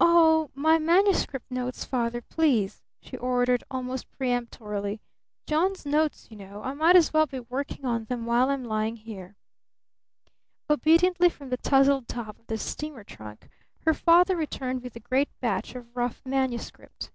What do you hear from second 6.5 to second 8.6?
I might as well be working on them while